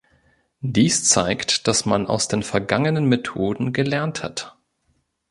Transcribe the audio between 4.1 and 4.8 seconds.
hat.